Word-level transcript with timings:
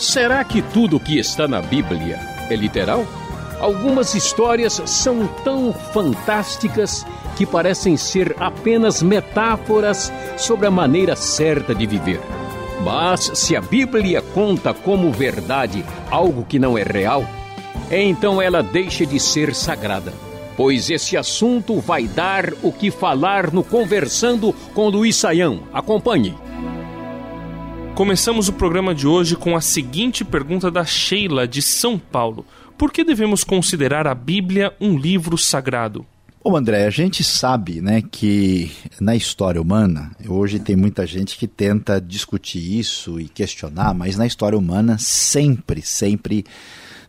Será 0.00 0.42
que 0.42 0.62
tudo 0.62 0.96
o 0.96 1.00
que 1.00 1.18
está 1.18 1.46
na 1.46 1.60
Bíblia 1.60 2.18
é 2.48 2.56
literal? 2.56 3.04
Algumas 3.60 4.14
histórias 4.14 4.80
são 4.86 5.26
tão 5.44 5.74
fantásticas 5.74 7.04
que 7.36 7.44
parecem 7.44 7.98
ser 7.98 8.34
apenas 8.40 9.02
metáforas 9.02 10.10
sobre 10.38 10.66
a 10.66 10.70
maneira 10.70 11.14
certa 11.14 11.74
de 11.74 11.86
viver. 11.86 12.18
Mas 12.82 13.30
se 13.34 13.54
a 13.54 13.60
Bíblia 13.60 14.22
conta 14.22 14.72
como 14.72 15.12
verdade 15.12 15.84
algo 16.10 16.46
que 16.46 16.58
não 16.58 16.78
é 16.78 16.82
real, 16.82 17.22
então 17.90 18.40
ela 18.40 18.62
deixa 18.62 19.04
de 19.04 19.20
ser 19.20 19.54
sagrada. 19.54 20.14
Pois 20.56 20.88
esse 20.88 21.14
assunto 21.14 21.78
vai 21.78 22.04
dar 22.08 22.54
o 22.62 22.72
que 22.72 22.90
falar 22.90 23.52
no 23.52 23.62
Conversando 23.62 24.54
com 24.72 24.88
Luiz 24.88 25.16
Saião. 25.16 25.60
Acompanhe. 25.74 26.34
Começamos 28.00 28.48
o 28.48 28.54
programa 28.54 28.94
de 28.94 29.06
hoje 29.06 29.36
com 29.36 29.54
a 29.54 29.60
seguinte 29.60 30.24
pergunta 30.24 30.70
da 30.70 30.86
Sheila, 30.86 31.46
de 31.46 31.60
São 31.60 31.98
Paulo: 31.98 32.46
Por 32.78 32.90
que 32.90 33.04
devemos 33.04 33.44
considerar 33.44 34.06
a 34.06 34.14
Bíblia 34.14 34.72
um 34.80 34.96
livro 34.96 35.36
sagrado? 35.36 36.06
Bom, 36.42 36.56
André, 36.56 36.86
a 36.86 36.90
gente 36.90 37.22
sabe 37.22 37.82
né, 37.82 38.00
que 38.00 38.72
na 38.98 39.14
história 39.14 39.60
humana, 39.60 40.12
hoje 40.26 40.58
tem 40.58 40.76
muita 40.76 41.06
gente 41.06 41.36
que 41.36 41.46
tenta 41.46 42.00
discutir 42.00 42.78
isso 42.78 43.20
e 43.20 43.28
questionar, 43.28 43.92
mas 43.92 44.16
na 44.16 44.26
história 44.26 44.58
humana 44.58 44.96
sempre, 44.98 45.82
sempre, 45.82 46.46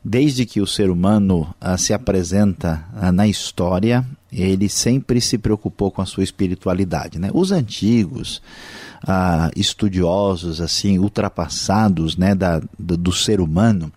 desde 0.03 0.45
que 0.45 0.59
o 0.59 0.67
ser 0.67 0.89
humano 0.89 1.55
ah, 1.61 1.77
se 1.77 1.93
apresenta 1.93 2.85
ah, 2.93 3.13
na 3.13 3.29
história, 3.29 4.05
ele 4.31 4.69
sempre 4.69 5.19
se 5.19 5.37
preocupou 5.37 5.91
com 5.91 6.01
a 6.01 6.05
sua 6.05 6.23
espiritualidade. 6.23 7.19
Né? 7.19 7.29
Os 7.33 7.51
antigos, 7.51 8.41
ah, 9.05 9.51
estudiosos 9.55 10.61
assim 10.61 10.99
ultrapassados 10.99 12.15
né, 12.15 12.33
da, 12.33 12.61
do, 12.79 12.95
do 12.95 13.11
ser 13.11 13.41
humano, 13.41 13.91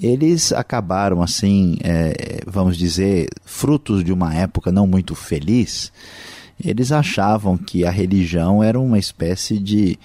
eles 0.00 0.52
acabaram 0.52 1.22
assim, 1.22 1.78
é, 1.82 2.42
vamos 2.46 2.76
dizer, 2.76 3.28
frutos 3.44 4.04
de 4.04 4.12
uma 4.12 4.34
época 4.34 4.72
não 4.72 4.86
muito 4.86 5.14
feliz. 5.14 5.92
Eles 6.62 6.92
achavam 6.92 7.56
que 7.58 7.84
a 7.84 7.90
religião 7.90 8.62
era 8.62 8.78
uma 8.78 8.98
espécie 8.98 9.58
de, 9.58 9.98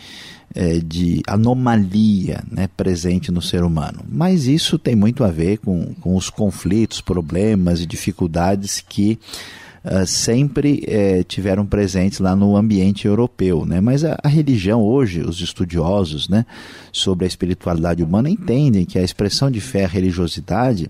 é, 0.53 0.79
de 0.79 1.21
anomalia 1.27 2.43
né, 2.49 2.67
presente 2.75 3.31
no 3.31 3.41
ser 3.41 3.63
humano. 3.63 4.03
Mas 4.09 4.45
isso 4.45 4.77
tem 4.79 4.95
muito 4.95 5.23
a 5.23 5.29
ver 5.29 5.59
com, 5.59 5.93
com 6.01 6.15
os 6.15 6.29
conflitos, 6.29 6.99
problemas 6.99 7.79
e 7.79 7.85
dificuldades 7.85 8.83
que 8.87 9.19
uh, 9.83 10.05
sempre 10.05 10.83
uh, 10.87 11.23
tiveram 11.23 11.65
presentes 11.65 12.19
lá 12.19 12.35
no 12.35 12.55
ambiente 12.55 13.07
europeu. 13.07 13.65
Né? 13.65 13.81
Mas 13.81 14.03
a, 14.03 14.17
a, 14.23 14.27
religião 14.27 14.81
hoje, 14.81 15.21
os 15.21 15.41
estudiosos 15.41 16.29
né, 16.29 16.45
sobre 16.91 17.25
a 17.25 17.27
espiritualidade 17.27 18.03
humana 18.03 18.29
entendem 18.29 18.85
que 18.85 18.99
a 18.99 19.03
expressão 19.03 19.49
de 19.49 19.61
fé, 19.61 19.85
a 19.85 19.87
religiosidade, 19.87 20.89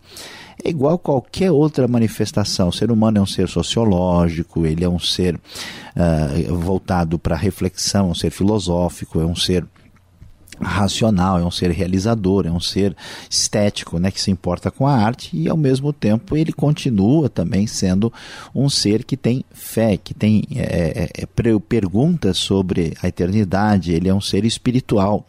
é 0.64 0.70
igual 0.70 0.96
a 0.96 1.00
qualquer 1.00 1.52
outra 1.52 1.88
manifestação. 1.88 2.70
O 2.70 2.74
ser 2.74 2.92
humano 2.92 3.20
é 3.20 3.22
um 3.22 3.26
ser 3.26 3.48
sociológico, 3.48 4.66
ele 4.66 4.84
é 4.84 4.90
um 4.90 5.00
ser 5.00 5.36
uh, 5.36 6.56
voltado 6.56 7.20
para 7.20 7.36
a 7.36 7.40
reflexão, 7.40 8.10
um 8.10 8.16
ser 8.16 8.32
filosófico, 8.32 9.20
é 9.20 9.26
um 9.26 9.36
ser 9.36 9.66
racional, 10.62 11.40
é 11.40 11.46
um 11.46 11.52
ser 11.52 11.72
realizador, 11.72 12.46
é 12.46 12.52
um 12.52 12.60
ser 12.60 12.96
estético, 13.30 14.00
né, 14.00 14.12
que 14.12 14.22
se 14.22 14.32
importa 14.32 14.72
com 14.72 14.88
a 14.88 14.94
arte 14.94 15.36
e 15.36 15.50
ao 15.50 15.58
mesmo 15.58 15.94
tempo 15.94 16.36
ele 16.36 16.52
continua 16.52 17.30
também 17.30 17.68
sendo 17.68 18.12
um 18.54 18.70
ser 18.70 19.04
que 19.04 19.16
tem 19.16 19.44
fé, 19.52 19.98
que 19.98 20.14
tem 20.14 20.44
é, 20.56 21.10
é, 21.16 21.24
é 21.24 21.60
perguntas 21.60 22.38
sobre 22.38 22.94
a 23.02 23.08
eternidade, 23.08 23.94
ele 23.94 24.10
é 24.10 24.14
um 24.14 24.22
ser 24.22 24.46
espiritual. 24.46 25.26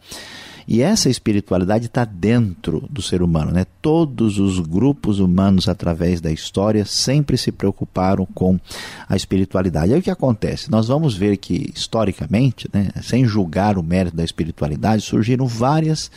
E 0.71 0.83
essa 0.83 1.09
espiritualidade 1.09 1.87
está 1.87 2.05
dentro 2.05 2.87
do 2.91 3.01
ser 3.01 3.23
humano. 3.23 3.49
Né? 3.49 3.65
Todos 3.81 4.37
os 4.37 4.59
grupos 4.59 5.19
humanos, 5.19 5.67
através 5.67 6.21
da 6.21 6.31
história, 6.31 6.85
sempre 6.85 7.39
se 7.39 7.51
preocuparam 7.51 8.23
com 8.23 8.59
a 9.07 9.15
espiritualidade. 9.15 9.91
Aí 9.91 9.99
o 9.99 10.03
que 10.03 10.11
acontece? 10.11 10.69
Nós 10.69 10.87
vamos 10.87 11.17
ver 11.17 11.37
que, 11.37 11.73
historicamente, 11.73 12.69
né, 12.71 12.89
sem 13.01 13.25
julgar 13.25 13.79
o 13.79 13.83
mérito 13.83 14.15
da 14.15 14.23
espiritualidade, 14.23 15.01
surgiram 15.01 15.47
várias 15.47 16.11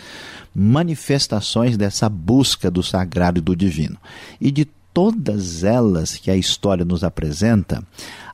manifestações 0.55 1.79
dessa 1.79 2.07
busca 2.11 2.71
do 2.71 2.83
sagrado 2.83 3.39
e 3.39 3.43
do 3.43 3.57
divino. 3.57 3.97
E 4.39 4.51
de 4.51 4.67
todas 4.93 5.65
elas 5.65 6.17
que 6.17 6.31
a 6.31 6.37
história 6.37 6.85
nos 6.85 7.03
apresenta, 7.03 7.83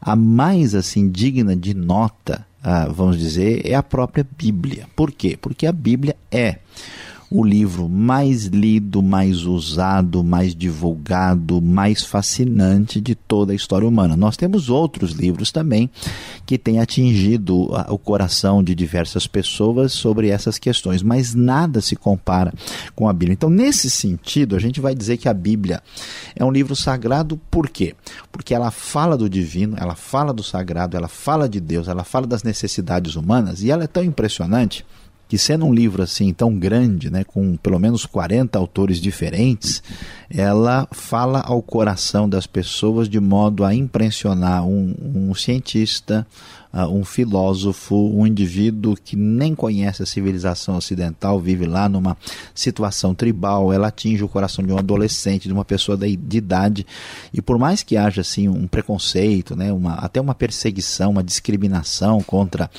a 0.00 0.16
mais 0.16 0.74
assim 0.74 1.08
digna 1.08 1.54
de 1.54 1.74
nota 1.74 2.47
ah, 2.62 2.88
vamos 2.90 3.18
dizer, 3.18 3.62
é 3.64 3.74
a 3.74 3.82
própria 3.82 4.26
Bíblia. 4.36 4.86
Por 4.96 5.12
quê? 5.12 5.38
Porque 5.40 5.66
a 5.66 5.72
Bíblia 5.72 6.16
é 6.30 6.58
o 7.30 7.44
livro 7.44 7.88
mais 7.88 8.46
lido, 8.46 9.02
mais 9.02 9.44
usado, 9.44 10.24
mais 10.24 10.54
divulgado, 10.54 11.60
mais 11.60 12.02
fascinante 12.02 13.00
de 13.00 13.14
toda 13.14 13.52
a 13.52 13.54
história 13.54 13.86
humana. 13.86 14.16
Nós 14.16 14.36
temos 14.36 14.70
outros 14.70 15.12
livros 15.12 15.52
também 15.52 15.90
que 16.46 16.56
têm 16.56 16.80
atingido 16.80 17.70
o 17.88 17.98
coração 17.98 18.62
de 18.62 18.74
diversas 18.74 19.26
pessoas 19.26 19.92
sobre 19.92 20.28
essas 20.28 20.58
questões, 20.58 21.02
mas 21.02 21.34
nada 21.34 21.82
se 21.82 21.94
compara 21.94 22.52
com 22.94 23.06
a 23.08 23.12
Bíblia. 23.12 23.34
Então, 23.34 23.50
nesse 23.50 23.90
sentido, 23.90 24.56
a 24.56 24.58
gente 24.58 24.80
vai 24.80 24.94
dizer 24.94 25.18
que 25.18 25.28
a 25.28 25.34
Bíblia 25.34 25.82
é 26.34 26.42
um 26.42 26.50
livro 26.50 26.74
sagrado 26.74 27.38
por 27.50 27.68
quê? 27.68 27.94
Porque 28.32 28.54
ela 28.54 28.70
fala 28.70 29.18
do 29.18 29.28
divino, 29.28 29.76
ela 29.78 29.94
fala 29.94 30.32
do 30.32 30.42
sagrado, 30.42 30.96
ela 30.96 31.08
fala 31.08 31.46
de 31.46 31.60
Deus, 31.60 31.88
ela 31.88 32.04
fala 32.04 32.26
das 32.26 32.42
necessidades 32.42 33.16
humanas 33.16 33.62
e 33.62 33.70
ela 33.70 33.84
é 33.84 33.86
tão 33.86 34.02
impressionante 34.02 34.84
que 35.28 35.36
sendo 35.36 35.66
um 35.66 35.74
livro 35.74 36.02
assim 36.02 36.32
tão 36.32 36.58
grande, 36.58 37.10
né, 37.10 37.22
com 37.22 37.56
pelo 37.56 37.78
menos 37.78 38.06
40 38.06 38.58
autores 38.58 38.98
diferentes, 38.98 39.82
ela 40.30 40.88
fala 40.90 41.40
ao 41.40 41.60
coração 41.60 42.26
das 42.26 42.46
pessoas 42.46 43.08
de 43.08 43.20
modo 43.20 43.62
a 43.62 43.74
impressionar 43.74 44.66
um, 44.66 44.94
um 45.02 45.34
cientista, 45.34 46.26
uh, 46.72 46.86
um 46.86 47.04
filósofo, 47.04 47.94
um 47.94 48.26
indivíduo 48.26 48.96
que 48.96 49.16
nem 49.16 49.54
conhece 49.54 50.02
a 50.02 50.06
civilização 50.06 50.76
ocidental, 50.76 51.40
vive 51.40 51.66
lá 51.66 51.88
numa 51.88 52.16
situação 52.54 53.14
tribal, 53.14 53.72
ela 53.72 53.88
atinge 53.88 54.22
o 54.22 54.28
coração 54.28 54.64
de 54.64 54.72
um 54.72 54.78
adolescente, 54.78 55.48
de 55.48 55.52
uma 55.52 55.64
pessoa 55.64 55.96
de, 55.96 56.16
de 56.16 56.38
idade, 56.38 56.86
e 57.32 57.40
por 57.40 57.58
mais 57.58 57.82
que 57.82 57.96
haja 57.96 58.20
assim 58.20 58.48
um 58.48 58.66
preconceito, 58.66 59.56
né, 59.56 59.72
uma, 59.72 59.94
até 59.94 60.20
uma 60.20 60.34
perseguição, 60.34 61.10
uma 61.10 61.22
discriminação 61.22 62.22
contra 62.22 62.70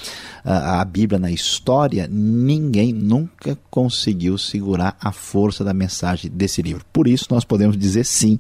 uh, 0.46 0.50
a 0.50 0.86
Bíblia 0.86 1.20
na 1.20 1.32
história, 1.32 2.08
ninguém 2.12 2.94
nunca 2.94 3.58
conseguiu 3.70 4.38
segurar 4.38 4.98
a 5.00 5.12
força 5.12 5.64
da 5.64 5.74
mensagem 5.74 6.32
desse 6.32 6.62
livro. 6.62 6.86
Por 6.92 7.08
isso 7.08 7.28
nós 7.30 7.44
podemos 7.44 7.78
dizer 7.78 8.06
sim, 8.06 8.40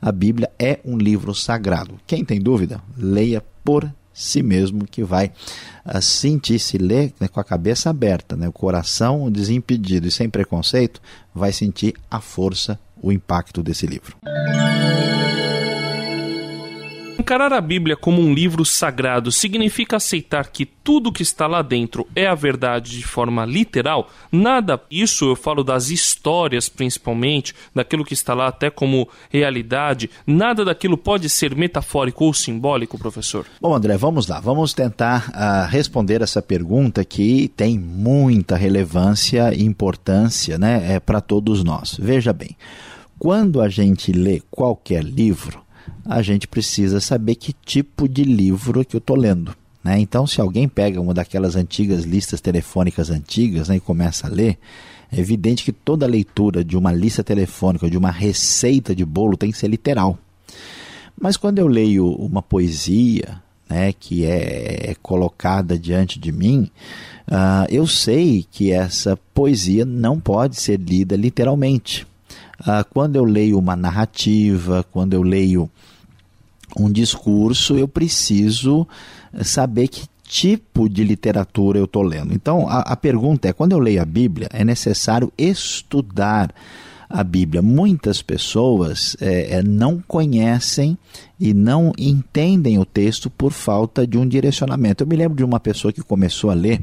a 0.00 0.12
Bíblia 0.12 0.50
é 0.58 0.80
um 0.84 0.98
livro 0.98 1.34
sagrado. 1.34 1.98
Quem 2.06 2.24
tem 2.24 2.40
dúvida, 2.40 2.80
leia 2.96 3.42
por 3.64 3.90
si 4.14 4.42
mesmo 4.42 4.86
que 4.86 5.02
vai 5.02 5.32
uh, 5.84 6.00
sentir, 6.00 6.58
se 6.58 6.78
ler 6.78 7.12
né, 7.20 7.28
com 7.28 7.40
a 7.40 7.44
cabeça 7.44 7.90
aberta, 7.90 8.36
né, 8.36 8.48
o 8.48 8.52
coração 8.52 9.30
desimpedido 9.30 10.06
e 10.06 10.10
sem 10.10 10.30
preconceito, 10.30 11.02
vai 11.34 11.52
sentir 11.52 11.94
a 12.10 12.20
força, 12.20 12.78
o 13.02 13.12
impacto 13.12 13.62
desse 13.62 13.86
livro. 13.86 14.16
Encarar 17.24 17.54
a 17.54 17.60
Bíblia 17.62 17.96
como 17.96 18.20
um 18.20 18.34
livro 18.34 18.66
sagrado 18.66 19.32
significa 19.32 19.96
aceitar 19.96 20.48
que 20.48 20.66
tudo 20.66 21.10
que 21.10 21.22
está 21.22 21.46
lá 21.46 21.62
dentro 21.62 22.06
é 22.14 22.26
a 22.26 22.34
verdade 22.34 22.98
de 22.98 23.02
forma 23.02 23.46
literal? 23.46 24.10
Nada, 24.30 24.78
isso 24.90 25.24
eu 25.30 25.34
falo 25.34 25.64
das 25.64 25.88
histórias 25.88 26.68
principalmente, 26.68 27.54
daquilo 27.74 28.04
que 28.04 28.12
está 28.12 28.34
lá 28.34 28.48
até 28.48 28.68
como 28.68 29.08
realidade, 29.30 30.10
nada 30.26 30.66
daquilo 30.66 30.98
pode 30.98 31.30
ser 31.30 31.56
metafórico 31.56 32.26
ou 32.26 32.34
simbólico, 32.34 32.98
professor? 32.98 33.46
Bom, 33.58 33.74
André, 33.74 33.96
vamos 33.96 34.28
lá, 34.28 34.38
vamos 34.38 34.74
tentar 34.74 35.30
uh, 35.30 35.66
responder 35.66 36.20
essa 36.20 36.42
pergunta 36.42 37.06
que 37.06 37.48
tem 37.56 37.78
muita 37.78 38.54
relevância 38.54 39.54
e 39.54 39.64
importância 39.64 40.58
né, 40.58 40.96
é, 40.96 41.00
para 41.00 41.22
todos 41.22 41.64
nós. 41.64 41.96
Veja 41.98 42.34
bem, 42.34 42.54
quando 43.18 43.62
a 43.62 43.68
gente 43.70 44.12
lê 44.12 44.42
qualquer 44.50 45.02
livro, 45.02 45.63
a 46.04 46.22
gente 46.22 46.46
precisa 46.46 47.00
saber 47.00 47.34
que 47.34 47.52
tipo 47.64 48.08
de 48.08 48.24
livro 48.24 48.84
que 48.84 48.96
eu 48.96 48.98
estou 48.98 49.16
lendo. 49.16 49.54
Né? 49.82 50.00
Então, 50.00 50.26
se 50.26 50.40
alguém 50.40 50.66
pega 50.68 51.00
uma 51.00 51.12
daquelas 51.12 51.56
antigas 51.56 52.04
listas 52.04 52.40
telefônicas 52.40 53.10
antigas 53.10 53.68
né, 53.68 53.76
e 53.76 53.80
começa 53.80 54.26
a 54.26 54.30
ler, 54.30 54.58
é 55.12 55.20
evidente 55.20 55.64
que 55.64 55.72
toda 55.72 56.06
leitura 56.06 56.64
de 56.64 56.76
uma 56.76 56.90
lista 56.90 57.22
telefônica, 57.22 57.90
de 57.90 57.98
uma 57.98 58.10
receita 58.10 58.94
de 58.94 59.04
bolo, 59.04 59.36
tem 59.36 59.52
que 59.52 59.58
ser 59.58 59.68
literal. 59.68 60.18
Mas 61.20 61.36
quando 61.36 61.58
eu 61.58 61.66
leio 61.66 62.08
uma 62.14 62.42
poesia 62.42 63.42
né, 63.68 63.92
que 63.92 64.24
é, 64.24 64.90
é 64.90 64.96
colocada 65.02 65.78
diante 65.78 66.18
de 66.18 66.32
mim, 66.32 66.70
uh, 67.28 67.66
eu 67.68 67.86
sei 67.86 68.44
que 68.50 68.72
essa 68.72 69.16
poesia 69.32 69.84
não 69.84 70.18
pode 70.18 70.56
ser 70.56 70.80
lida 70.80 71.14
literalmente. 71.14 72.06
Uh, 72.60 72.84
quando 72.90 73.16
eu 73.16 73.24
leio 73.24 73.58
uma 73.58 73.76
narrativa, 73.76 74.84
quando 74.92 75.14
eu 75.14 75.22
leio 75.22 75.70
um 76.76 76.90
discurso, 76.90 77.76
eu 77.76 77.86
preciso 77.86 78.86
saber 79.42 79.88
que 79.88 80.06
tipo 80.26 80.88
de 80.88 81.04
literatura 81.04 81.78
eu 81.78 81.84
estou 81.84 82.02
lendo. 82.02 82.34
Então, 82.34 82.68
a, 82.68 82.80
a 82.80 82.96
pergunta 82.96 83.48
é: 83.48 83.52
quando 83.52 83.72
eu 83.72 83.78
leio 83.78 84.02
a 84.02 84.04
Bíblia, 84.04 84.48
é 84.52 84.64
necessário 84.64 85.32
estudar 85.38 86.52
a 87.08 87.22
Bíblia. 87.22 87.62
Muitas 87.62 88.22
pessoas 88.22 89.16
é, 89.20 89.58
é, 89.58 89.62
não 89.62 90.02
conhecem 90.06 90.98
e 91.38 91.54
não 91.54 91.92
entendem 91.96 92.78
o 92.78 92.84
texto 92.84 93.30
por 93.30 93.52
falta 93.52 94.06
de 94.06 94.18
um 94.18 94.26
direcionamento. 94.26 95.04
Eu 95.04 95.06
me 95.06 95.16
lembro 95.16 95.36
de 95.36 95.44
uma 95.44 95.60
pessoa 95.60 95.92
que 95.92 96.02
começou 96.02 96.50
a 96.50 96.54
ler 96.54 96.80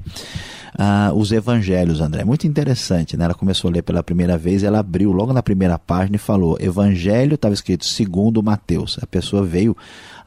uh, 0.75 1.13
os 1.13 1.31
evangelhos, 1.31 2.01
André. 2.01 2.23
Muito 2.23 2.47
interessante, 2.47 3.17
né? 3.17 3.25
Ela 3.25 3.33
começou 3.33 3.69
a 3.69 3.73
ler 3.73 3.81
pela 3.81 4.03
primeira 4.03 4.37
vez, 4.37 4.63
ela 4.63 4.79
abriu 4.79 5.11
logo 5.11 5.33
na 5.33 5.43
primeira 5.43 5.77
página 5.77 6.15
e 6.15 6.19
falou: 6.19 6.57
Evangelho, 6.59 7.35
estava 7.35 7.53
escrito 7.53 7.85
segundo 7.85 8.41
Mateus. 8.41 8.97
A 9.01 9.07
pessoa 9.07 9.43
veio 9.43 9.75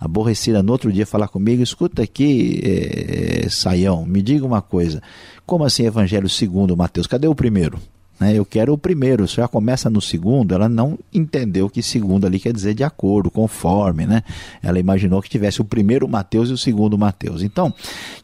aborrecida 0.00 0.62
no 0.62 0.72
outro 0.72 0.92
dia 0.92 1.06
falar 1.06 1.28
comigo: 1.28 1.62
escuta 1.62 2.02
aqui, 2.02 2.60
é, 2.64 3.48
Saião, 3.48 4.04
me 4.04 4.22
diga 4.22 4.46
uma 4.46 4.62
coisa. 4.62 5.02
Como 5.46 5.64
assim 5.64 5.84
Evangelho 5.84 6.28
segundo 6.28 6.76
Mateus? 6.76 7.06
Cadê 7.06 7.28
o 7.28 7.34
primeiro? 7.34 7.78
Né? 8.18 8.34
Eu 8.34 8.44
quero 8.44 8.72
o 8.72 8.78
primeiro, 8.78 9.26
se 9.26 9.36
já 9.36 9.48
começa 9.48 9.90
no 9.90 10.00
segundo, 10.00 10.54
ela 10.54 10.68
não 10.68 10.98
entendeu 11.12 11.68
que 11.68 11.82
segundo 11.82 12.26
ali 12.26 12.38
quer 12.38 12.52
dizer 12.52 12.74
de 12.74 12.84
acordo, 12.84 13.30
conforme, 13.30 14.06
né? 14.06 14.22
Ela 14.62 14.78
imaginou 14.78 15.20
que 15.20 15.28
tivesse 15.28 15.60
o 15.60 15.64
primeiro 15.64 16.08
Mateus 16.08 16.50
e 16.50 16.52
o 16.52 16.58
segundo 16.58 16.96
Mateus. 16.96 17.42
Então, 17.42 17.72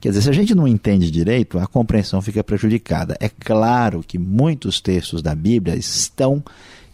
quer 0.00 0.10
dizer, 0.10 0.22
se 0.22 0.30
a 0.30 0.32
gente 0.32 0.54
não 0.54 0.68
entende 0.68 1.10
direito, 1.10 1.58
a 1.58 1.66
compreensão 1.66 2.22
fica 2.22 2.42
prejudicada. 2.44 3.16
É 3.20 3.28
claro 3.28 4.04
que 4.06 4.18
muitos 4.18 4.80
textos 4.80 5.22
da 5.22 5.34
Bíblia 5.34 5.76
estão 5.76 6.42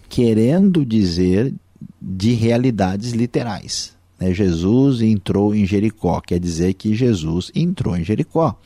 querendo 0.08 0.84
dizer 0.84 1.52
de 2.00 2.32
realidades 2.34 3.12
literais. 3.12 3.95
Né? 4.18 4.32
Jesus 4.32 5.00
entrou 5.00 5.54
em 5.54 5.66
Jericó, 5.66 6.20
quer 6.20 6.38
dizer 6.38 6.74
que 6.74 6.94
Jesus 6.94 7.50
entrou 7.54 7.96
em 7.96 8.04
Jericó. 8.04 8.58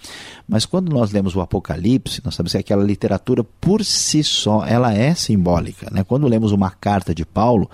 Mas 0.49 0.64
quando 0.64 0.91
nós 0.91 1.11
lemos 1.12 1.35
o 1.35 1.41
Apocalipse, 1.41 2.23
nós 2.25 2.35
sabemos 2.35 2.52
que 2.52 2.58
aquela 2.58 2.85
literatura 2.85 3.44
por 3.61 3.85
si 3.85 4.23
só, 4.23 4.64
ela 4.64 4.93
é 4.94 5.14
simbólica. 5.14 5.88
Né? 5.91 6.05
Quando 6.05 6.26
lemos 6.26 6.52
uma 6.52 6.70
carta 6.70 7.14
de 7.14 7.25
Paulo, 7.25 7.70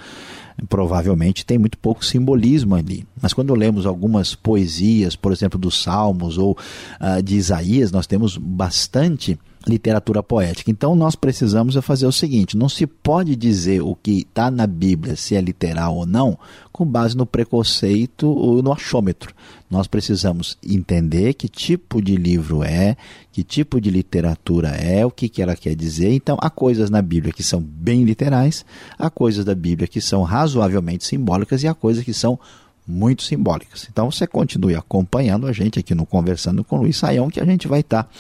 provavelmente 0.69 1.45
tem 1.45 1.59
muito 1.59 1.77
pouco 1.79 2.05
simbolismo 2.05 2.75
ali. 2.75 3.07
Mas 3.21 3.33
quando 3.33 3.55
lemos 3.55 3.85
algumas 3.87 4.35
poesias, 4.35 5.15
por 5.15 5.33
exemplo, 5.33 5.59
dos 5.59 5.83
Salmos 5.83 6.39
ou 6.39 6.57
uh, 7.01 7.23
de 7.23 7.37
Isaías, 7.37 7.93
nós 7.93 8.07
temos 8.07 8.37
bastante 8.37 9.39
literatura 9.67 10.23
poética. 10.23 10.71
Então 10.71 10.95
nós 10.95 11.17
precisamos 11.17 11.75
fazer 11.77 12.07
o 12.07 12.13
seguinte: 12.13 12.57
não 12.57 12.69
se 12.69 12.87
pode 12.87 13.35
dizer 13.35 13.83
o 13.83 13.95
que 13.95 14.19
está 14.19 14.51
na 14.51 14.67
Bíblia, 14.67 15.17
se 15.17 15.35
é 15.35 15.41
literal 15.41 15.97
ou 15.97 16.07
não, 16.07 16.39
com 16.73 16.85
base 16.85 17.17
no 17.17 17.27
preconceito 17.27 18.29
ou 18.29 18.63
no 18.63 18.73
achômetro. 18.73 19.35
Nós 19.69 19.89
precisamos 19.89 20.57
entender 20.65 21.35
que 21.35 21.49
tipo 21.49 22.01
de 22.01 22.17
livro 22.17 22.63
é, 22.63 22.97
que 23.33 23.43
tipo 23.43 23.81
de 23.81 23.91
literatura 23.91 24.69
é, 24.69 25.05
o 25.05 25.11
que, 25.11 25.29
que 25.29 25.43
ela 25.43 25.57
quer 25.57 25.75
dizer. 25.75 26.13
Então, 26.13 26.37
há 26.41 26.49
coisas 26.49 26.89
na 26.89 27.03
Bíblia 27.03 27.33
que 27.33 27.43
são 27.43 27.61
bem 27.61 28.05
literais, 28.05 28.65
há 28.97 29.11
coisas 29.11 29.45
da 29.45 29.55
Bíblia 29.55 29.89
que 29.89 30.01
são 30.01 30.23
razoavelmente 30.23 31.05
simbólicas 31.05 31.65
e 31.65 31.69
há 31.69 31.75
coisas 31.75 32.05
que 32.05 32.15
são 32.15 32.39
muito 32.87 33.23
simbólicas. 33.23 33.89
Então 33.91 34.11
você 34.11 34.27
continue 34.27 34.75
acompanhando 34.75 35.47
a 35.47 35.53
gente 35.53 35.79
aqui 35.79 35.95
no 35.95 36.07
Conversando 36.07 36.63
com 36.63 36.77
Luiz 36.77 36.97
Saião, 36.97 37.31
que 37.31 37.41
a 37.41 37.45
gente 37.45 37.67
vai 37.67 37.81
estar 37.81 38.05
tá 38.05 38.11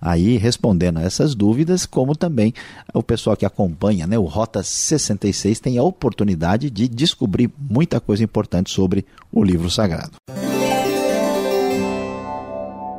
aí 0.00 0.36
respondendo 0.36 0.98
a 0.98 1.02
essas 1.02 1.34
dúvidas, 1.34 1.86
como 1.86 2.14
também 2.14 2.52
o 2.92 3.02
pessoal 3.02 3.36
que 3.36 3.46
acompanha 3.46 4.06
né, 4.06 4.18
o 4.18 4.24
Rota 4.24 4.62
66 4.62 5.60
tem 5.60 5.78
a 5.78 5.82
oportunidade 5.82 6.70
de 6.70 6.88
descobrir 6.88 7.50
muita 7.58 8.00
coisa 8.00 8.22
importante 8.22 8.70
sobre 8.70 9.06
o 9.32 9.42
livro 9.42 9.70
sagrado. 9.70 10.12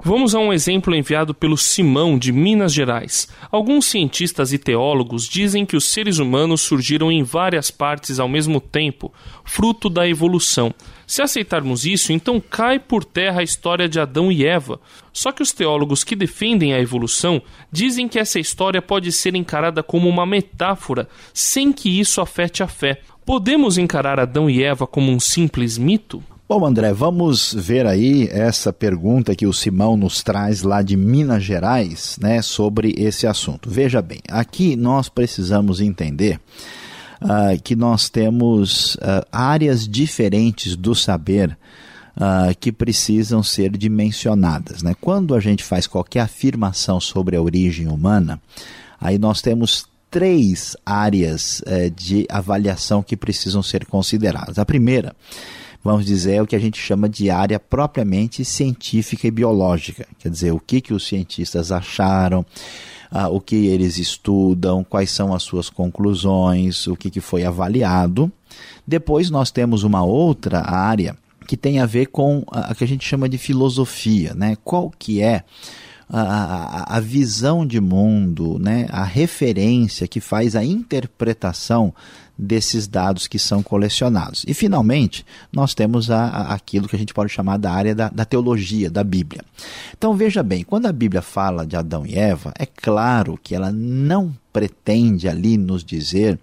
Vamos 0.04 0.34
a 0.34 0.40
um 0.40 0.52
exemplo 0.52 0.96
enviado 0.96 1.32
pelo 1.32 1.56
Simão 1.56 2.18
de 2.18 2.32
Minas 2.32 2.74
Gerais. 2.74 3.28
Alguns 3.52 3.86
cientistas 3.86 4.52
e 4.52 4.58
teólogos 4.58 5.30
dizem 5.30 5.64
que 5.64 5.78
os 5.78 5.86
seres 5.86 6.18
humanos 6.18 6.62
surgiram 6.62 7.12
em 7.12 7.22
várias 7.22 7.70
partes 7.70 8.20
ao 8.20 8.28
mesmo 8.28 8.60
tempo, 8.60 9.14
fruto 9.46 9.92
da 9.92 10.08
evolução. 10.08 10.74
Se 11.06 11.22
aceitarmos 11.22 11.86
isso, 11.86 12.12
então 12.12 12.42
cai 12.42 12.80
por 12.80 13.06
terra 13.06 13.42
a 13.42 13.44
história 13.44 13.88
de 13.88 14.00
Adão 14.00 14.32
e 14.32 14.44
Eva. 14.44 14.82
Só 15.14 15.32
que 15.32 15.44
os 15.44 15.52
teólogos 15.52 16.04
que 16.04 16.16
defendem 16.16 16.74
a 16.74 16.80
evolução 16.80 17.40
dizem 17.72 18.08
que 18.08 18.18
essa 18.18 18.40
história 18.40 18.82
pode 18.82 19.12
ser 19.12 19.36
encarada 19.36 19.84
como 19.84 20.10
uma 20.10 20.26
metáfora, 20.26 21.08
sem 21.32 21.72
que 21.72 22.00
isso 22.00 22.22
afete 22.22 22.64
a 22.64 22.68
fé. 22.68 23.02
Podemos 23.24 23.78
encarar 23.78 24.20
Adão 24.20 24.50
e 24.50 24.64
Eva 24.64 24.88
como 24.88 25.12
um 25.12 25.20
simples 25.20 25.78
mito? 25.78 26.24
Bom, 26.54 26.66
André, 26.66 26.92
vamos 26.92 27.54
ver 27.58 27.88
aí 27.88 28.28
essa 28.30 28.74
pergunta 28.74 29.34
que 29.34 29.48
o 29.48 29.54
Simão 29.54 29.96
nos 29.96 30.22
traz 30.22 30.64
lá 30.64 30.82
de 30.82 30.98
Minas 30.98 31.46
Gerais, 31.46 32.18
né, 32.22 32.42
sobre 32.42 32.94
esse 32.98 33.26
assunto. 33.26 33.70
Veja 33.70 34.02
bem, 34.02 34.20
aqui 34.28 34.76
nós 34.76 35.08
precisamos 35.08 35.80
entender 35.80 36.42
uh, 37.22 37.58
que 37.64 37.74
nós 37.74 38.10
temos 38.10 38.96
uh, 38.96 39.26
áreas 39.32 39.88
diferentes 39.88 40.76
do 40.76 40.94
saber 40.94 41.58
uh, 42.18 42.54
que 42.60 42.70
precisam 42.70 43.42
ser 43.42 43.72
dimensionadas. 43.78 44.84
Né? 44.84 44.94
Quando 45.00 45.34
a 45.34 45.40
gente 45.40 45.64
faz 45.64 45.88
qualquer 45.88 46.20
afirmação 46.20 47.00
sobre 47.00 47.38
a 47.38 47.42
origem 47.42 47.88
humana, 47.88 48.42
aí 49.00 49.18
nós 49.18 49.42
temos 49.42 49.86
três 50.10 50.76
áreas 50.86 51.64
eh, 51.66 51.90
de 51.90 52.28
avaliação 52.30 53.02
que 53.02 53.16
precisam 53.16 53.64
ser 53.64 53.86
consideradas. 53.86 54.60
A 54.60 54.66
primeira 54.66 55.16
vamos 55.84 56.06
dizer, 56.06 56.34
é 56.36 56.42
o 56.42 56.48
que 56.48 56.56
a 56.56 56.60
gente 56.60 56.80
chama 56.80 57.10
de 57.10 57.30
área 57.30 57.60
propriamente 57.60 58.46
científica 58.46 59.28
e 59.28 59.32
biológica. 59.32 60.08
Quer 60.20 60.30
dizer, 60.30 60.52
o 60.52 60.60
que, 60.60 60.82
que 60.82 60.94
os 60.94 61.06
cientistas 61.06 61.72
acharam, 61.72 62.46
ah, 63.10 63.28
o 63.28 63.42
que 63.42 63.68
eles 63.68 63.98
estudam, 63.98 64.84
quais 64.84 65.12
são 65.12 65.34
as 65.34 65.44
suas 65.44 65.70
conclusões, 65.70 66.88
o 66.88 66.96
que, 66.96 67.10
que 67.10 67.20
foi 67.20 67.44
avaliado. 67.44 68.32
Depois 68.86 69.30
nós 69.30 69.52
temos 69.52 69.84
uma 69.84 70.04
outra 70.04 70.62
área 70.62 71.18
que 71.48 71.58
tem 71.58 71.80
a 71.80 71.86
ver 71.86 72.08
com 72.08 72.44
a, 72.52 72.72
a 72.72 72.76
que 72.76 72.84
a 72.84 72.88
gente 72.88 73.06
chama 73.06 73.28
de 73.28 73.38
filosofia, 73.38 74.34
né? 74.34 74.56
Qual 74.64 74.92
que 74.98 75.22
é 75.22 75.44
a, 76.14 77.00
visão 77.00 77.66
de 77.66 77.80
mundo, 77.80 78.60
né, 78.60 78.86
a 78.90 79.04
referência 79.04 80.08
que 80.08 80.20
faz 80.20 80.56
a 80.56 80.64
interpretação 80.64 81.94
desses 82.38 82.88
dados 82.88 83.28
que 83.28 83.38
são 83.38 83.62
colecionados. 83.62 84.44
E, 84.48 84.54
finalmente, 84.54 85.26
nós 85.54 85.74
temos 85.74 86.10
a, 86.10 86.26
a, 86.26 86.54
aquilo 86.54 86.88
que 86.88 86.96
a 86.96 87.00
gente 87.00 87.14
pode 87.14 87.32
chamar 87.32 87.58
da 87.58 87.72
área 87.72 87.94
da, 87.94 88.10
da 88.10 88.26
teologia, 88.26 88.90
da 88.90 89.04
Bíblia. 89.04 89.44
Então, 89.96 90.16
veja 90.16 90.42
bem, 90.42 90.64
quando 90.64 90.88
a 90.88 90.92
Bíblia 90.92 91.22
fala 91.22 91.66
de 91.66 91.76
Adão 91.76 92.06
e 92.06 92.18
Eva, 92.18 92.52
é 92.58 92.66
claro 92.66 93.40
que 93.42 93.54
ela 93.54 93.72
não 93.72 94.36
pretende 94.52 95.30
ali 95.30 95.56
nos 95.56 95.84
dizer 95.84 96.40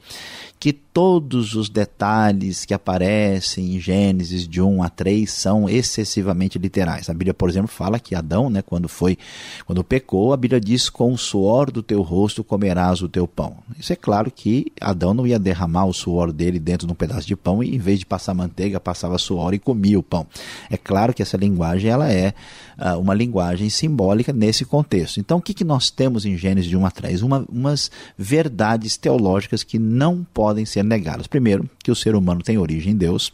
que 0.59 0.73
todos 0.73 1.55
os 1.55 1.69
detalhes 1.69 2.65
que 2.65 2.75
aparecem 2.75 3.77
em 3.77 3.81
Gênesis 3.81 4.49
de 4.49 4.61
1 4.61 4.83
a 4.83 4.89
3 4.89 5.31
são 5.31 5.69
excessivamente 5.69 6.59
literais. 6.59 7.09
A 7.09 7.13
Bíblia, 7.13 7.33
por 7.33 7.49
exemplo, 7.49 7.69
fala 7.69 8.01
que 8.01 8.15
Adão, 8.15 8.51
né, 8.51 8.63
quando 8.63 8.89
foi, 8.89 9.17
quando 9.65 9.85
pecou, 9.85 10.33
a 10.33 10.37
Bíblia 10.37 10.61
diz: 10.61 10.91
"Com 10.91 11.13
o 11.13 11.19
suor 11.19 11.71
do 11.71 11.83
teu 11.83 12.03
rosto 12.03 12.43
comerás 12.43 13.01
o 13.01 13.09
teu 13.09 13.29
pão". 13.29 13.59
Isso 13.79 13.93
é 13.93 13.97
claro 13.97 14.31
que 14.31 14.73
Adão 14.81 15.15
não 15.15 15.27
ia 15.27 15.39
derramar 15.39 15.87
o 15.87 15.93
suor 15.93 16.33
dele 16.33 16.59
dentro 16.59 16.87
de 16.87 16.93
um 16.93 16.97
pedaço 16.97 17.27
de 17.27 17.37
pão 17.37 17.63
e 17.63 17.77
em 17.77 17.79
vez 17.79 18.01
de 18.01 18.07
passar 18.07 18.35
manteiga, 18.35 18.81
passava 18.81 19.19
suor 19.19 19.55
e 19.55 19.59
comia 19.59 19.99
o 19.99 20.03
pão. 20.03 20.27
É 20.69 20.77
claro 20.77 21.15
que 21.15 21.23
essa 21.23 21.37
linguagem 21.37 21.91
ela 21.91 22.11
é 22.11 22.35
uh, 22.79 22.99
uma 22.99 23.15
linguagem 23.15 23.69
simbólica 23.71 24.33
nesse 24.33 24.65
contexto. 24.65 25.21
Então, 25.21 25.39
o 25.39 25.43
que, 25.43 25.55
que 25.55 25.65
nós 25.65 25.91
temos 25.91 26.25
em 26.25 26.37
Gênesis 26.37 26.69
de 26.69 26.77
1 26.77 26.87
a 26.87 26.91
3? 26.91 27.23
Uma, 27.23 27.45
umas 27.49 27.91
verdades 28.17 28.97
teológicas 28.97 29.63
que 29.63 29.79
não 29.79 30.27
podem 30.35 30.48
ser 30.67 30.85
negadas. 30.85 31.27
Primeiro, 31.27 31.69
que 31.83 31.91
o 31.91 31.97
ser 31.97 32.15
humano 32.15 32.43
tem 32.43 32.59
origem 32.59 32.93
em 32.93 32.97
Deus. 32.97 33.33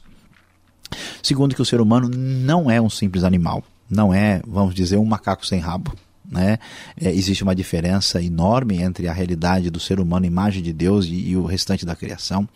Segundo, 1.22 1.54
que 1.54 1.62
o 1.62 1.64
ser 1.64 1.80
humano 1.80 2.08
não 2.08 2.70
é 2.70 2.80
um 2.80 2.90
simples 2.90 3.24
animal. 3.24 3.62
Não 3.88 4.12
é, 4.12 4.40
vamos 4.46 4.74
dizer, 4.74 4.96
um 4.96 5.04
macaco 5.04 5.46
sem 5.46 5.60
rabo. 5.60 5.92
Né? 6.30 6.58
É, 7.00 7.10
existe 7.10 7.42
uma 7.42 7.54
diferença 7.54 8.22
enorme 8.22 8.80
entre 8.82 9.08
a 9.08 9.12
realidade 9.12 9.68
do 9.68 9.78
ser 9.78 10.00
humano, 10.00 10.24
imagem 10.24 10.62
de 10.62 10.72
Deus, 10.72 11.06
e, 11.06 11.30
e 11.30 11.36
o 11.36 11.44
restante 11.44 11.84
da 11.84 11.94
criação. 11.94 12.48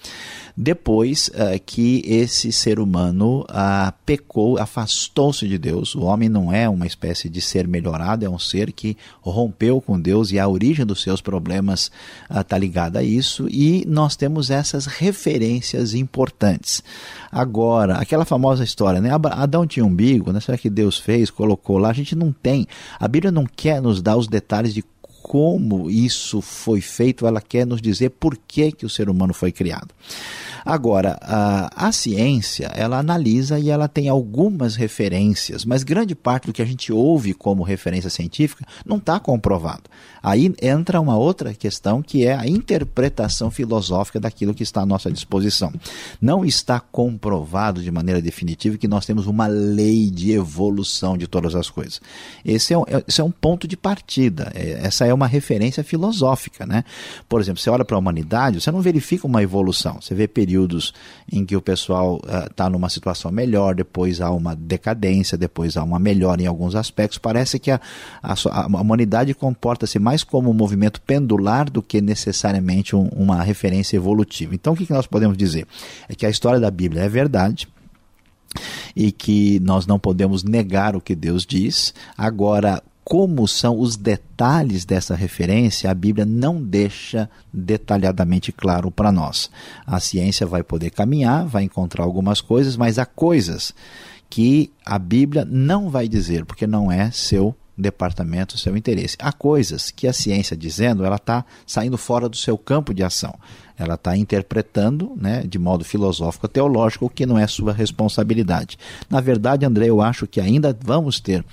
Depois 0.57 1.29
uh, 1.29 1.61
que 1.65 2.03
esse 2.05 2.51
ser 2.51 2.81
humano 2.81 3.43
uh, 3.43 3.93
pecou, 4.05 4.59
afastou-se 4.59 5.47
de 5.47 5.57
Deus, 5.59 5.95
o 5.95 6.03
homem 6.03 6.29
não 6.29 6.53
é 6.53 6.69
uma 6.69 6.87
espécie 6.87 7.29
de 7.29 7.41
ser 7.41 7.69
melhorado, 7.69 8.25
é 8.25 8.29
um 8.29 8.39
ser 8.39 8.73
que 8.73 8.97
rompeu 9.21 9.81
com 9.81 10.01
Deus 10.01 10.33
e 10.33 10.39
a 10.39 10.49
origem 10.49 10.85
dos 10.85 11.03
seus 11.03 11.21
problemas 11.21 11.93
está 12.29 12.57
uh, 12.57 12.59
ligada 12.59 12.99
a 12.99 13.03
isso, 13.05 13.49
e 13.49 13.85
nós 13.87 14.17
temos 14.17 14.51
essas 14.51 14.87
referências 14.87 15.95
importantes. 15.95 16.83
Agora, 17.31 17.97
aquela 17.97 18.25
famosa 18.25 18.65
história, 18.65 19.01
né? 19.01 19.11
Adão 19.33 19.67
tinha 19.67 19.85
um 19.85 19.89
umbigo, 19.89 20.33
né? 20.33 20.41
será 20.41 20.57
que 20.57 20.71
Deus 20.71 20.97
fez, 20.99 21.29
colocou 21.31 21.77
lá? 21.77 21.91
A 21.91 21.93
gente 21.93 22.15
não 22.15 22.33
tem. 22.33 22.67
A 23.01 23.09
Bíblia 23.09 23.33
não 23.33 23.45
quer 23.59 23.83
nos 23.83 24.01
dar 24.01 24.17
os 24.17 24.29
detalhes 24.29 24.73
de 24.73 24.85
como 25.21 25.91
isso 25.91 26.41
foi 26.41 26.81
feito, 26.81 27.27
ela 27.27 27.41
quer 27.41 27.67
nos 27.67 27.83
dizer 27.83 28.11
por 28.11 28.39
que, 28.47 28.71
que 28.71 28.87
o 28.87 28.89
ser 28.89 29.11
humano 29.11 29.35
foi 29.35 29.51
criado. 29.51 29.89
Agora, 30.65 31.19
a, 31.23 31.89
a 31.89 31.93
ciência, 31.93 32.71
ela 32.75 32.99
analisa 32.99 33.59
e 33.59 33.71
ela 33.71 33.89
tem 33.89 34.09
algumas 34.09 34.77
referências, 34.77 35.65
mas 35.65 35.83
grande 35.83 36.15
parte 36.15 36.47
do 36.47 36.53
que 36.53 36.63
a 36.63 36.67
gente 36.67 36.93
ouve 36.93 37.35
como 37.35 37.63
referência 37.63 38.11
científica 38.11 38.65
não 38.85 38.97
está 38.97 39.19
comprovado. 39.19 39.85
Aí 40.23 40.53
entra 40.61 41.01
uma 41.01 41.17
outra 41.17 41.55
questão 41.55 42.03
que 42.03 42.27
é 42.27 42.35
a 42.35 42.47
interpretação 42.47 43.51
filosófica 43.51 44.21
daquilo 44.21 44.55
que 44.55 44.63
está 44.63 44.83
à 44.83 44.87
nossa 44.87 45.11
disposição. 45.11 45.73
Não 46.21 46.45
está 46.45 46.81
comprovado 46.81 47.83
de 47.83 47.91
maneira 47.91 48.21
definitiva 48.21 48.77
que 48.77 48.89
nós 48.89 49.07
temos 49.07 49.27
uma 49.27 49.47
lei 49.47 50.11
de 50.11 50.33
evolução 50.33 51.17
de 51.17 51.27
todas 51.27 51.55
as 51.55 51.71
coisas. 51.71 52.01
Esse 52.45 52.75
é, 52.75 52.77
esse 53.07 53.21
é 53.21 53.25
um 53.25 53.31
ponto 53.31 53.67
de 53.67 53.77
partida, 53.77 54.51
é, 54.55 54.81
essa 54.83 55.07
é 55.07 55.15
uma 55.15 55.27
referência 55.27 55.85
filosófica. 55.85 56.67
Né? 56.67 56.85
Por 57.29 57.41
exemplo, 57.41 57.61
você 57.61 57.71
olha 57.71 57.85
para 57.85 57.97
a 57.97 57.99
humanidade, 57.99 58.61
você 58.61 58.71
não 58.71 58.81
verifica 58.81 59.27
uma 59.27 59.43
evolução, 59.43 60.01
você 60.01 60.15
vê 60.15 60.27
períodos 60.49 60.95
em 61.31 61.45
que 61.45 61.55
o 61.55 61.61
pessoal 61.61 62.19
está 62.49 62.67
uh, 62.67 62.71
numa 62.71 62.89
situação 62.89 63.31
melhor, 63.31 63.75
depois 63.75 64.23
há 64.23 64.31
uma 64.31 64.57
decadência, 64.57 65.37
depois 65.37 65.77
há 65.77 65.85
uma 65.85 65.99
melhora 65.99 66.43
em 66.43 66.47
alguns 66.47 66.75
aspectos. 66.75 67.19
Parece 67.19 67.59
que 67.59 67.71
a, 67.71 67.79
a, 68.23 68.35
a 68.55 68.67
humanidade 68.67 69.35
comporta-se 69.35 69.99
mais 69.99 70.25
como 70.25 70.51
um 70.51 70.55
movimento 70.55 71.03
pendular 71.03 71.71
do 71.71 71.83
que 71.83 72.01
necessariamente 72.01 72.97
um, 72.97 73.09
uma 73.09 73.43
referência 73.43 73.97
evolutiva. 73.97 74.55
Então, 74.55 74.73
o 74.73 74.77
que, 74.77 74.87
que 74.87 74.93
nós 74.93 75.07
podemos 75.07 75.37
dizer? 75.37 75.67
É 76.09 76.15
que 76.15 76.25
a 76.25 76.31
história 76.31 76.59
da 76.59 76.71
Bíblia 76.71 77.03
é 77.03 77.09
verdade, 77.09 77.69
e 78.97 79.13
que 79.13 79.61
nós 79.61 79.87
não 79.87 79.99
podemos 79.99 80.43
negar 80.43 80.97
o 80.97 81.01
que 81.03 81.15
Deus 81.15 81.45
diz. 81.45 81.93
Agora, 82.17 82.83
como 83.09 83.49
são 83.49 83.81
os 83.81 83.97
detalhes 83.97 84.85
dessa 84.85 85.15
referência, 85.15 85.91
a 85.91 85.95
Bíblia 85.95 86.27
não 86.27 86.63
deixa 86.63 87.31
detalhadamente 87.51 88.53
claro 88.53 88.91
para 88.91 89.11
nós. 89.11 89.51
A 89.87 89.99
ciência 89.99 90.47
vai 90.47 90.63
poder 90.63 90.91
caminhar, 90.91 91.47
vai 91.47 91.63
encontrar 91.63 92.05
algumas 92.05 92.43
coisas, 92.43 92.77
mas 92.77 92.99
há 92.99 93.07
coisas 93.07 93.75
que 94.29 94.71
a 94.85 94.99
Bíblia 94.99 95.47
não 95.47 95.89
vai 95.89 96.07
dizer, 96.07 96.45
porque 96.45 96.67
não 96.67 96.93
é 96.93 97.11
seu 97.11 97.57
departamento, 97.79 98.59
seu 98.59 98.77
interesse. 98.77 99.17
Há 99.19 99.33
coisas 99.33 99.91
que 99.91 100.07
a 100.07 100.13
ciência 100.13 100.55
dizendo, 100.55 101.03
ela 101.03 101.17
está 101.17 101.47
saindo 101.67 101.97
fora 101.97 102.29
do 102.29 102.37
seu 102.37 102.59
campo 102.59 102.93
de 102.93 103.03
ação. 103.03 103.35
Ela 103.79 103.95
está 103.95 104.17
interpretando 104.17 105.13
né, 105.17 105.45
de 105.47 105.59
modo 105.59 105.85
filosófico 105.85 106.49
teológico 106.49 107.07
o 107.07 107.11
que 107.11 107.25
não 107.25 107.39
é 107.39 107.47
sua 107.47 107.73
responsabilidade. 107.73 108.77
Na 109.09 109.21
verdade, 109.21 109.65
André, 109.65 109.87
eu 109.87 110.01
acho 110.01 110.27
que 110.27 110.41
ainda 110.41 110.77
vamos 110.85 111.21
ter 111.21 111.45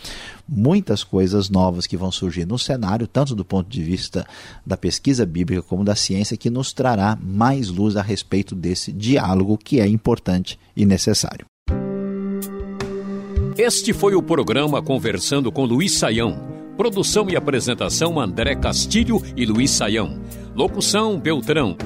muitas 0.48 1.04
coisas 1.04 1.50
novas 1.50 1.86
que 1.86 1.98
vão 1.98 2.12
surgir 2.12 2.46
no 2.46 2.58
cenário, 2.58 3.08
tanto 3.08 3.36
do 3.36 3.46
ponto 3.46 3.70
de 3.70 3.82
vista 3.84 4.26
da 4.66 4.76
pesquisa 4.76 5.26
bíblica 5.26 5.62
como 5.62 5.84
da 5.84 5.96
ciência, 5.96 6.38
que 6.38 6.50
nos 6.50 6.74
trará 6.74 7.18
mais 7.22 7.70
luz 7.70 7.96
a 7.96 8.02
respeito 8.02 8.56
desse 8.56 8.92
diálogo 8.92 9.58
que 9.58 9.80
é 9.80 9.88
importante 9.88 10.60
e 10.76 10.86
necessário. 10.86 11.46
Este 13.58 13.94
foi 13.94 14.16
o 14.16 14.22
programa 14.22 14.82
Conversando 14.82 15.50
com 15.52 15.64
Luiz 15.64 15.94
Saião. 15.94 16.56
Produção 16.76 17.30
e 17.30 17.38
apresentação 17.38 18.20
André 18.20 18.54
Castilho 18.56 19.22
e 19.36 19.46
Luiz 19.46 19.72
Saião. 19.72 20.20
Locução 20.54 21.18
Beltrão. 21.18 21.78